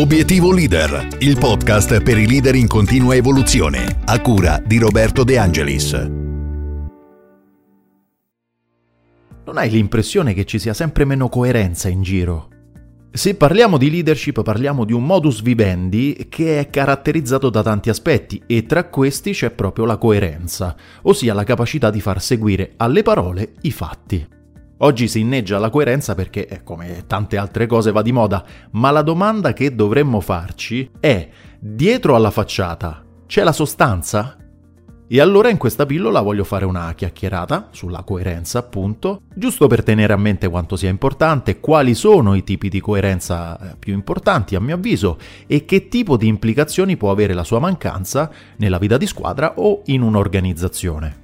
Obiettivo 0.00 0.50
Leader, 0.50 1.18
il 1.18 1.36
podcast 1.36 2.02
per 2.02 2.16
i 2.16 2.26
leader 2.26 2.54
in 2.54 2.66
continua 2.66 3.14
evoluzione, 3.14 4.00
a 4.06 4.18
cura 4.22 4.58
di 4.64 4.78
Roberto 4.78 5.24
De 5.24 5.36
Angelis. 5.36 5.92
Non 9.44 9.58
hai 9.58 9.68
l'impressione 9.68 10.32
che 10.32 10.46
ci 10.46 10.58
sia 10.58 10.72
sempre 10.72 11.04
meno 11.04 11.28
coerenza 11.28 11.90
in 11.90 12.00
giro? 12.00 12.48
Se 13.12 13.34
parliamo 13.34 13.76
di 13.76 13.90
leadership 13.90 14.42
parliamo 14.42 14.86
di 14.86 14.94
un 14.94 15.04
modus 15.04 15.42
vivendi 15.42 16.28
che 16.30 16.58
è 16.60 16.70
caratterizzato 16.70 17.50
da 17.50 17.62
tanti 17.62 17.90
aspetti 17.90 18.42
e 18.46 18.64
tra 18.64 18.84
questi 18.84 19.32
c'è 19.32 19.50
proprio 19.50 19.84
la 19.84 19.98
coerenza, 19.98 20.74
ossia 21.02 21.34
la 21.34 21.44
capacità 21.44 21.90
di 21.90 22.00
far 22.00 22.22
seguire 22.22 22.72
alle 22.78 23.02
parole 23.02 23.52
i 23.60 23.70
fatti. 23.70 24.26
Oggi 24.82 25.08
si 25.08 25.20
inneggia 25.20 25.56
alla 25.56 25.68
coerenza 25.68 26.14
perché, 26.14 26.46
eh, 26.46 26.62
come 26.62 27.04
tante 27.06 27.36
altre 27.36 27.66
cose, 27.66 27.92
va 27.92 28.00
di 28.00 28.12
moda, 28.12 28.42
ma 28.72 28.90
la 28.90 29.02
domanda 29.02 29.52
che 29.52 29.74
dovremmo 29.74 30.20
farci 30.20 30.90
è, 30.98 31.28
dietro 31.58 32.14
alla 32.14 32.30
facciata 32.30 33.04
c'è 33.26 33.44
la 33.44 33.52
sostanza? 33.52 34.36
E 35.06 35.20
allora 35.20 35.50
in 35.50 35.58
questa 35.58 35.84
pillola 35.84 36.22
voglio 36.22 36.44
fare 36.44 36.64
una 36.64 36.94
chiacchierata 36.94 37.68
sulla 37.72 38.04
coerenza, 38.04 38.60
appunto, 38.60 39.22
giusto 39.34 39.66
per 39.66 39.82
tenere 39.82 40.14
a 40.14 40.16
mente 40.16 40.48
quanto 40.48 40.76
sia 40.76 40.88
importante, 40.88 41.60
quali 41.60 41.94
sono 41.94 42.34
i 42.34 42.42
tipi 42.42 42.70
di 42.70 42.80
coerenza 42.80 43.58
eh, 43.58 43.76
più 43.78 43.92
importanti 43.92 44.54
a 44.54 44.60
mio 44.60 44.76
avviso 44.76 45.18
e 45.46 45.66
che 45.66 45.88
tipo 45.88 46.16
di 46.16 46.26
implicazioni 46.26 46.96
può 46.96 47.10
avere 47.10 47.34
la 47.34 47.44
sua 47.44 47.58
mancanza 47.58 48.30
nella 48.56 48.78
vita 48.78 48.96
di 48.96 49.06
squadra 49.06 49.54
o 49.56 49.82
in 49.86 50.00
un'organizzazione. 50.00 51.19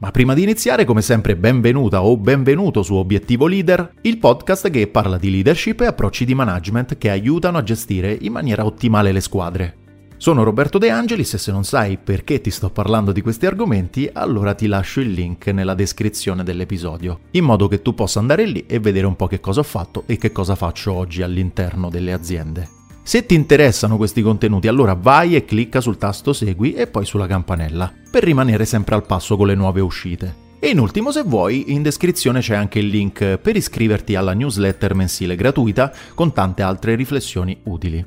Ma 0.00 0.12
prima 0.12 0.32
di 0.32 0.44
iniziare, 0.44 0.84
come 0.84 1.02
sempre, 1.02 1.34
benvenuta 1.34 2.04
o 2.04 2.16
benvenuto 2.16 2.84
su 2.84 2.94
Obiettivo 2.94 3.48
Leader, 3.48 3.94
il 4.02 4.18
podcast 4.18 4.70
che 4.70 4.86
parla 4.86 5.18
di 5.18 5.28
leadership 5.28 5.80
e 5.80 5.86
approcci 5.86 6.24
di 6.24 6.36
management 6.36 6.98
che 6.98 7.10
aiutano 7.10 7.58
a 7.58 7.64
gestire 7.64 8.16
in 8.20 8.30
maniera 8.30 8.64
ottimale 8.64 9.10
le 9.10 9.20
squadre. 9.20 9.76
Sono 10.16 10.44
Roberto 10.44 10.78
De 10.78 10.88
Angelis 10.88 11.34
e 11.34 11.38
se 11.38 11.50
non 11.50 11.64
sai 11.64 11.98
perché 11.98 12.40
ti 12.40 12.50
sto 12.50 12.70
parlando 12.70 13.10
di 13.10 13.22
questi 13.22 13.46
argomenti, 13.46 14.08
allora 14.12 14.54
ti 14.54 14.68
lascio 14.68 15.00
il 15.00 15.10
link 15.10 15.48
nella 15.48 15.74
descrizione 15.74 16.44
dell'episodio, 16.44 17.22
in 17.32 17.42
modo 17.42 17.66
che 17.66 17.82
tu 17.82 17.92
possa 17.92 18.20
andare 18.20 18.44
lì 18.46 18.66
e 18.68 18.78
vedere 18.78 19.06
un 19.06 19.16
po' 19.16 19.26
che 19.26 19.40
cosa 19.40 19.60
ho 19.60 19.64
fatto 19.64 20.04
e 20.06 20.16
che 20.16 20.30
cosa 20.30 20.54
faccio 20.54 20.92
oggi 20.92 21.22
all'interno 21.22 21.90
delle 21.90 22.12
aziende. 22.12 22.77
Se 23.08 23.24
ti 23.24 23.34
interessano 23.34 23.96
questi 23.96 24.20
contenuti, 24.20 24.68
allora 24.68 24.92
vai 24.92 25.34
e 25.34 25.46
clicca 25.46 25.80
sul 25.80 25.96
tasto 25.96 26.34
Segui 26.34 26.74
e 26.74 26.88
poi 26.88 27.06
sulla 27.06 27.26
campanella, 27.26 27.90
per 28.10 28.22
rimanere 28.22 28.66
sempre 28.66 28.96
al 28.96 29.06
passo 29.06 29.34
con 29.34 29.46
le 29.46 29.54
nuove 29.54 29.80
uscite. 29.80 30.34
E 30.58 30.68
in 30.68 30.78
ultimo, 30.78 31.10
se 31.10 31.22
vuoi, 31.22 31.72
in 31.72 31.80
descrizione 31.80 32.40
c'è 32.40 32.54
anche 32.54 32.80
il 32.80 32.88
link 32.88 33.38
per 33.38 33.56
iscriverti 33.56 34.14
alla 34.14 34.34
newsletter 34.34 34.94
mensile 34.94 35.36
gratuita 35.36 35.90
con 36.12 36.34
tante 36.34 36.60
altre 36.60 36.96
riflessioni 36.96 37.58
utili. 37.64 38.06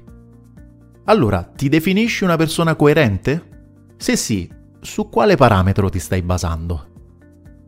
Allora, 1.05 1.41
ti 1.41 1.67
definisci 1.67 2.23
una 2.23 2.36
persona 2.36 2.75
coerente? 2.75 3.93
Se 3.97 4.15
sì, 4.15 4.47
su 4.81 5.09
quale 5.09 5.36
parametro 5.36 5.89
ti 5.89 5.97
stai 5.97 6.21
basando? 6.21 6.91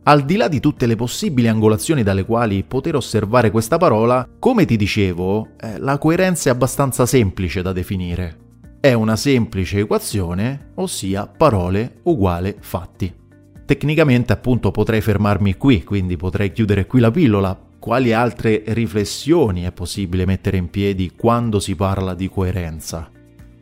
Al 0.06 0.26
di 0.26 0.36
là 0.36 0.48
di 0.48 0.60
tutte 0.60 0.84
le 0.84 0.96
possibili 0.96 1.48
angolazioni 1.48 2.02
dalle 2.02 2.26
quali 2.26 2.62
poter 2.62 2.94
osservare 2.94 3.50
questa 3.50 3.78
parola, 3.78 4.28
come 4.38 4.66
ti 4.66 4.76
dicevo, 4.76 5.52
eh, 5.58 5.78
la 5.78 5.96
coerenza 5.96 6.50
è 6.50 6.52
abbastanza 6.52 7.06
semplice 7.06 7.62
da 7.62 7.72
definire. 7.72 8.36
È 8.80 8.92
una 8.92 9.16
semplice 9.16 9.78
equazione, 9.78 10.72
ossia 10.74 11.26
parole 11.26 12.00
uguale 12.02 12.54
fatti. 12.60 13.10
Tecnicamente 13.64 14.34
appunto 14.34 14.70
potrei 14.70 15.00
fermarmi 15.00 15.56
qui, 15.56 15.82
quindi 15.84 16.18
potrei 16.18 16.52
chiudere 16.52 16.84
qui 16.84 17.00
la 17.00 17.10
pillola. 17.10 17.58
Quali 17.78 18.12
altre 18.12 18.62
riflessioni 18.66 19.62
è 19.62 19.72
possibile 19.72 20.26
mettere 20.26 20.58
in 20.58 20.68
piedi 20.68 21.12
quando 21.16 21.60
si 21.60 21.74
parla 21.74 22.12
di 22.12 22.28
coerenza? 22.28 23.10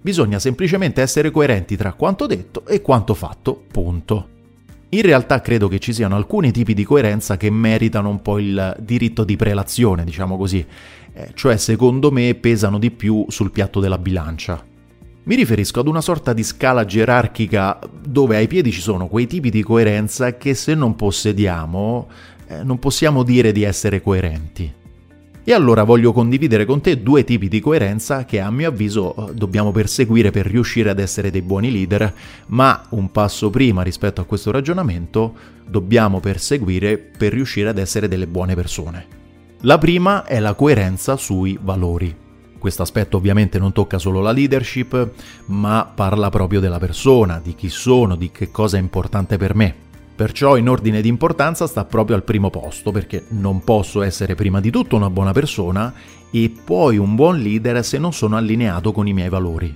Bisogna 0.00 0.40
semplicemente 0.40 1.02
essere 1.02 1.30
coerenti 1.30 1.76
tra 1.76 1.92
quanto 1.92 2.26
detto 2.26 2.66
e 2.66 2.82
quanto 2.82 3.14
fatto, 3.14 3.62
punto. 3.70 4.31
In 4.94 5.00
realtà 5.00 5.40
credo 5.40 5.68
che 5.68 5.78
ci 5.78 5.94
siano 5.94 6.16
alcuni 6.16 6.50
tipi 6.50 6.74
di 6.74 6.84
coerenza 6.84 7.38
che 7.38 7.48
meritano 7.48 8.10
un 8.10 8.20
po' 8.20 8.38
il 8.38 8.76
diritto 8.78 9.24
di 9.24 9.36
prelazione, 9.36 10.04
diciamo 10.04 10.36
così, 10.36 10.62
eh, 11.14 11.30
cioè 11.32 11.56
secondo 11.56 12.10
me 12.10 12.34
pesano 12.34 12.78
di 12.78 12.90
più 12.90 13.24
sul 13.28 13.50
piatto 13.50 13.80
della 13.80 13.96
bilancia. 13.96 14.62
Mi 15.22 15.34
riferisco 15.34 15.80
ad 15.80 15.86
una 15.86 16.02
sorta 16.02 16.34
di 16.34 16.42
scala 16.42 16.84
gerarchica 16.84 17.78
dove 18.06 18.36
ai 18.36 18.46
piedi 18.48 18.70
ci 18.70 18.82
sono 18.82 19.06
quei 19.06 19.26
tipi 19.26 19.48
di 19.48 19.62
coerenza 19.62 20.36
che 20.36 20.52
se 20.52 20.74
non 20.74 20.94
possediamo 20.94 22.08
eh, 22.48 22.62
non 22.62 22.78
possiamo 22.78 23.22
dire 23.22 23.50
di 23.50 23.62
essere 23.62 24.02
coerenti. 24.02 24.80
E 25.44 25.52
allora 25.52 25.82
voglio 25.82 26.12
condividere 26.12 26.64
con 26.64 26.80
te 26.80 27.02
due 27.02 27.24
tipi 27.24 27.48
di 27.48 27.58
coerenza 27.58 28.24
che 28.24 28.38
a 28.38 28.48
mio 28.52 28.68
avviso 28.68 29.30
dobbiamo 29.34 29.72
perseguire 29.72 30.30
per 30.30 30.46
riuscire 30.46 30.88
ad 30.88 31.00
essere 31.00 31.32
dei 31.32 31.42
buoni 31.42 31.72
leader, 31.72 32.14
ma 32.46 32.84
un 32.90 33.10
passo 33.10 33.50
prima 33.50 33.82
rispetto 33.82 34.20
a 34.20 34.24
questo 34.24 34.52
ragionamento 34.52 35.34
dobbiamo 35.66 36.20
perseguire 36.20 36.96
per 36.96 37.32
riuscire 37.32 37.68
ad 37.68 37.78
essere 37.78 38.06
delle 38.06 38.28
buone 38.28 38.54
persone. 38.54 39.06
La 39.62 39.78
prima 39.78 40.24
è 40.24 40.38
la 40.38 40.54
coerenza 40.54 41.16
sui 41.16 41.58
valori. 41.60 42.14
Questo 42.56 42.82
aspetto 42.82 43.16
ovviamente 43.16 43.58
non 43.58 43.72
tocca 43.72 43.98
solo 43.98 44.20
la 44.20 44.30
leadership, 44.30 45.10
ma 45.46 45.90
parla 45.92 46.30
proprio 46.30 46.60
della 46.60 46.78
persona, 46.78 47.40
di 47.42 47.56
chi 47.56 47.68
sono, 47.68 48.14
di 48.14 48.30
che 48.30 48.52
cosa 48.52 48.76
è 48.76 48.80
importante 48.80 49.36
per 49.38 49.56
me. 49.56 49.74
Perciò 50.14 50.56
in 50.56 50.68
ordine 50.68 51.00
di 51.00 51.08
importanza 51.08 51.66
sta 51.66 51.84
proprio 51.84 52.16
al 52.16 52.22
primo 52.22 52.50
posto, 52.50 52.90
perché 52.90 53.24
non 53.28 53.64
posso 53.64 54.02
essere 54.02 54.34
prima 54.34 54.60
di 54.60 54.70
tutto 54.70 54.96
una 54.96 55.10
buona 55.10 55.32
persona 55.32 55.92
e 56.30 56.52
poi 56.64 56.98
un 56.98 57.14
buon 57.14 57.40
leader 57.40 57.82
se 57.84 57.98
non 57.98 58.12
sono 58.12 58.36
allineato 58.36 58.92
con 58.92 59.08
i 59.08 59.12
miei 59.12 59.28
valori. 59.30 59.74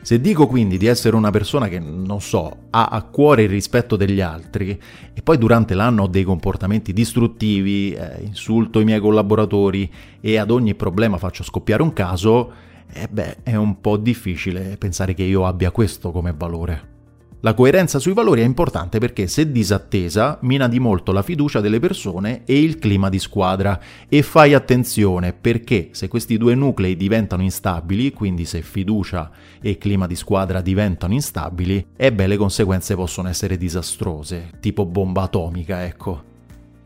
Se 0.00 0.20
dico 0.20 0.46
quindi 0.46 0.78
di 0.78 0.86
essere 0.86 1.16
una 1.16 1.30
persona 1.30 1.68
che, 1.68 1.78
non 1.78 2.20
so, 2.20 2.56
ha 2.70 2.86
a 2.86 3.02
cuore 3.02 3.42
il 3.42 3.48
rispetto 3.48 3.96
degli 3.96 4.20
altri 4.20 4.80
e 5.12 5.22
poi 5.22 5.36
durante 5.36 5.74
l'anno 5.74 6.04
ho 6.04 6.06
dei 6.06 6.24
comportamenti 6.24 6.92
distruttivi, 6.92 7.92
eh, 7.92 8.22
insulto 8.22 8.80
i 8.80 8.84
miei 8.84 9.00
collaboratori 9.00 9.90
e 10.20 10.38
ad 10.38 10.50
ogni 10.50 10.74
problema 10.74 11.18
faccio 11.18 11.42
scoppiare 11.42 11.82
un 11.82 11.92
caso, 11.92 12.52
eh 12.90 13.08
beh, 13.10 13.42
è 13.42 13.56
un 13.56 13.80
po' 13.80 13.96
difficile 13.96 14.76
pensare 14.78 15.12
che 15.12 15.24
io 15.24 15.44
abbia 15.44 15.70
questo 15.70 16.10
come 16.10 16.32
valore. 16.34 16.96
La 17.42 17.54
coerenza 17.54 18.00
sui 18.00 18.14
valori 18.14 18.40
è 18.40 18.44
importante 18.44 18.98
perché 18.98 19.28
se 19.28 19.52
disattesa 19.52 20.38
mina 20.42 20.66
di 20.66 20.80
molto 20.80 21.12
la 21.12 21.22
fiducia 21.22 21.60
delle 21.60 21.78
persone 21.78 22.42
e 22.44 22.60
il 22.60 22.80
clima 22.80 23.08
di 23.08 23.20
squadra 23.20 23.80
e 24.08 24.22
fai 24.22 24.54
attenzione 24.54 25.32
perché 25.32 25.90
se 25.92 26.08
questi 26.08 26.36
due 26.36 26.56
nuclei 26.56 26.96
diventano 26.96 27.42
instabili, 27.42 28.10
quindi 28.10 28.44
se 28.44 28.60
fiducia 28.62 29.30
e 29.60 29.78
clima 29.78 30.08
di 30.08 30.16
squadra 30.16 30.60
diventano 30.60 31.12
instabili, 31.12 31.86
e 31.96 32.10
le 32.10 32.36
conseguenze 32.36 32.96
possono 32.96 33.28
essere 33.28 33.56
disastrose, 33.56 34.50
tipo 34.58 34.84
bomba 34.84 35.22
atomica, 35.22 35.84
ecco. 35.84 36.24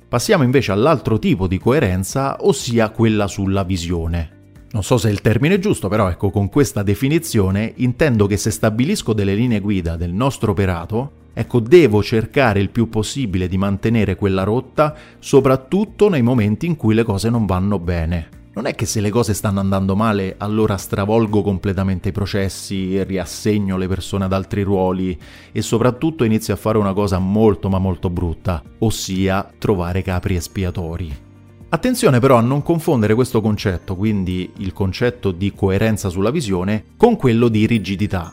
Passiamo 0.07 0.45
invece 0.45 0.71
all'altro 0.73 1.19
tipo 1.19 1.47
di 1.47 1.57
coerenza, 1.57 2.37
ossia 2.41 2.91
quella 2.91 3.27
sulla 3.27 3.63
visione. 3.63 4.42
Non 4.73 4.83
so 4.83 4.97
se 4.97 5.11
è 5.11 5.13
il 5.13 5.21
termine 5.21 5.59
giusto, 5.59 5.89
però 5.89 6.09
ecco, 6.09 6.31
con 6.31 6.49
questa 6.49 6.83
definizione 6.83 7.75
intendo 7.77 8.27
che 8.27 8.39
se 8.39 8.51
stabilisco 8.51 9.13
delle 9.13 9.35
linee 9.35 9.61
guida 9.61 9.97
del 9.97 10.15
nostro 10.15 10.53
operato, 10.53 11.11
ecco, 11.35 11.61
devo 11.61 12.03
cercare 12.03 12.61
il 12.61 12.71
più 12.71 12.89
possibile 12.89 13.49
di 13.49 13.59
mantenere 13.59 14.17
quella 14.17 14.45
rotta, 14.45 14.97
soprattutto 15.19 16.09
nei 16.09 16.23
momenti 16.23 16.65
in 16.65 16.77
cui 16.77 16.95
le 16.95 17.03
cose 17.03 17.29
non 17.29 17.45
vanno 17.45 17.79
bene. 17.79 18.41
Non 18.55 18.65
è 18.65 18.75
che 18.75 18.87
se 18.87 19.01
le 19.03 19.11
cose 19.11 19.35
stanno 19.35 19.61
andando 19.61 19.95
male 19.95 20.37
allora 20.39 20.79
stravolgo 20.79 21.43
completamente 21.43 22.09
i 22.09 22.13
processi, 22.13 23.03
riassegno 23.03 23.77
le 23.77 23.89
persone 23.89 24.25
ad 24.25 24.33
altri 24.33 24.63
ruoli 24.63 25.19
e 25.53 25.61
soprattutto 25.61 26.25
inizio 26.25 26.55
a 26.55 26.59
fare 26.59 26.79
una 26.79 26.95
cosa 26.95 27.19
molto 27.19 27.69
ma 27.69 27.79
molto 27.79 28.09
brutta, 28.09 28.63
ossia 28.79 29.51
trovare 29.59 30.01
capri 30.01 30.37
espiatori. 30.37 31.31
Attenzione 31.75 32.21
però 32.21 32.37
a 32.37 32.43
non 32.43 32.63
confondere 32.63 33.15
questo 33.15 33.41
concetto, 33.41 33.97
quindi 33.97 34.53
il 34.59 34.75
concetto 34.75 35.31
di 35.31 35.55
coerenza 35.55 36.11
sulla 36.11 36.31
visione, 36.31 36.85
con 36.99 37.17
quello 37.17 37.49
di 37.49 37.65
rigidità. 37.65 38.31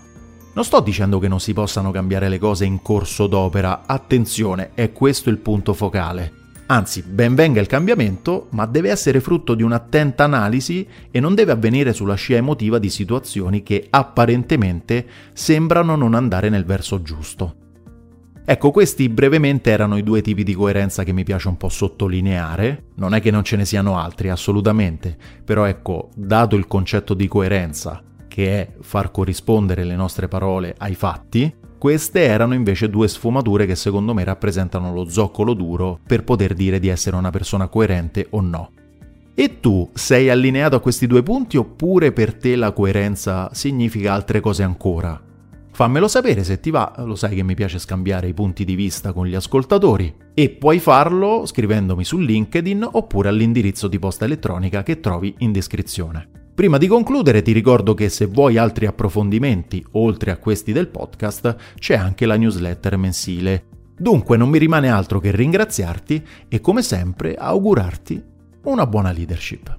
Non 0.53 0.65
sto 0.65 0.81
dicendo 0.81 1.19
che 1.19 1.29
non 1.29 1.39
si 1.39 1.53
possano 1.53 1.89
cambiare 1.89 2.27
le 2.27 2.37
cose 2.37 2.65
in 2.65 2.81
corso 2.81 3.27
d'opera, 3.27 3.83
attenzione, 3.85 4.71
è 4.73 4.91
questo 4.91 5.29
il 5.29 5.37
punto 5.37 5.73
focale. 5.73 6.33
Anzi, 6.65 7.01
ben 7.01 7.33
venga 7.33 7.61
il 7.61 7.67
cambiamento, 7.67 8.47
ma 8.49 8.65
deve 8.65 8.89
essere 8.89 9.21
frutto 9.21 9.55
di 9.55 9.63
un'attenta 9.63 10.25
analisi 10.25 10.85
e 11.09 11.21
non 11.21 11.33
deve 11.33 11.53
avvenire 11.53 11.93
sulla 11.93 12.15
scia 12.15 12.35
emotiva 12.35 12.77
di 12.77 12.89
situazioni 12.89 13.63
che 13.63 13.87
apparentemente 13.89 15.07
sembrano 15.31 15.95
non 15.95 16.13
andare 16.13 16.49
nel 16.49 16.65
verso 16.65 17.01
giusto. 17.01 17.55
Ecco, 18.51 18.71
questi 18.71 19.09
brevemente 19.09 19.69
erano 19.69 19.95
i 19.95 20.01
due 20.01 20.23
tipi 20.23 20.41
di 20.41 20.55
coerenza 20.55 21.03
che 21.03 21.13
mi 21.13 21.23
piace 21.23 21.49
un 21.49 21.57
po' 21.57 21.69
sottolineare. 21.69 22.85
Non 22.95 23.13
è 23.13 23.21
che 23.21 23.29
non 23.29 23.43
ce 23.43 23.57
ne 23.57 23.63
siano 23.63 23.99
altri, 23.99 24.31
assolutamente, 24.31 25.15
però 25.45 25.65
ecco, 25.65 26.09
dato 26.15 26.55
il 26.55 26.65
concetto 26.65 27.13
di 27.13 27.27
coerenza, 27.27 28.01
che 28.27 28.59
è 28.59 28.73
far 28.81 29.11
corrispondere 29.11 29.83
le 29.83 29.95
nostre 29.95 30.27
parole 30.27 30.73
ai 30.79 30.95
fatti, 30.95 31.53
queste 31.77 32.23
erano 32.23 32.55
invece 32.55 32.89
due 32.89 33.07
sfumature 33.07 33.67
che 33.67 33.75
secondo 33.75 34.15
me 34.15 34.23
rappresentano 34.23 34.91
lo 34.91 35.07
zoccolo 35.07 35.53
duro 35.53 35.99
per 36.03 36.23
poter 36.23 36.55
dire 36.55 36.79
di 36.79 36.87
essere 36.87 37.17
una 37.17 37.29
persona 37.29 37.67
coerente 37.67 38.25
o 38.31 38.41
no. 38.41 38.71
E 39.35 39.59
tu 39.59 39.87
sei 39.93 40.31
allineato 40.31 40.75
a 40.75 40.81
questi 40.81 41.05
due 41.05 41.21
punti 41.21 41.55
oppure 41.55 42.11
per 42.11 42.33
te 42.33 42.55
la 42.55 42.71
coerenza 42.71 43.51
significa 43.53 44.11
altre 44.11 44.39
cose 44.39 44.63
ancora? 44.63 45.27
Fammelo 45.79 46.09
sapere 46.09 46.43
se 46.43 46.59
ti 46.59 46.71
va, 46.71 46.93
lo 47.05 47.15
sai 47.15 47.35
che 47.35 47.41
mi 47.41 47.55
piace 47.55 47.79
scambiare 47.79 48.27
i 48.27 48.33
punti 48.33 48.65
di 48.65 48.75
vista 48.75 49.13
con 49.13 49.25
gli 49.25 49.33
ascoltatori 49.33 50.13
e 50.33 50.49
puoi 50.49 50.77
farlo 50.77 51.45
scrivendomi 51.45 52.03
su 52.03 52.17
LinkedIn 52.17 52.85
oppure 52.85 53.29
all'indirizzo 53.29 53.87
di 53.87 53.97
posta 53.97 54.25
elettronica 54.25 54.83
che 54.83 54.99
trovi 54.99 55.33
in 55.37 55.53
descrizione. 55.53 56.51
Prima 56.53 56.77
di 56.77 56.87
concludere 56.87 57.41
ti 57.41 57.53
ricordo 57.53 57.93
che 57.93 58.09
se 58.09 58.25
vuoi 58.25 58.57
altri 58.57 58.87
approfondimenti 58.87 59.81
oltre 59.91 60.31
a 60.31 60.37
questi 60.37 60.73
del 60.73 60.89
podcast 60.89 61.55
c'è 61.79 61.95
anche 61.95 62.25
la 62.25 62.35
newsletter 62.35 62.97
mensile. 62.97 63.63
Dunque 63.97 64.35
non 64.35 64.49
mi 64.49 64.57
rimane 64.57 64.89
altro 64.89 65.21
che 65.21 65.31
ringraziarti 65.31 66.21
e 66.49 66.59
come 66.59 66.81
sempre 66.81 67.35
augurarti 67.35 68.21
una 68.63 68.85
buona 68.85 69.13
leadership. 69.13 69.78